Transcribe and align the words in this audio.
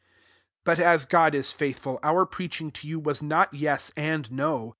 t 0.01 0.03
18 0.61 0.61
But 0.63 0.79
as 0.79 1.05
God 1.05 1.35
i> 1.35 1.41
faithful, 1.43 1.99
our 2.01 2.25
preaching 2.25 2.71
to 2.71 2.87
you 2.87 2.97
was 2.99 3.21
not 3.21 3.53
yes 3.53 3.91
and 3.95 4.31
no. 4.31 4.69